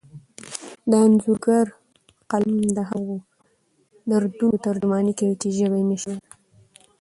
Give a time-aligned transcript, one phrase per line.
[0.89, 1.65] د انځورګر
[2.31, 3.15] قلم د هغو
[4.09, 6.29] دردونو ترجماني کوي چې ژبه یې نشي ویلی.